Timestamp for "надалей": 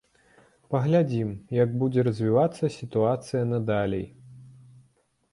3.51-4.07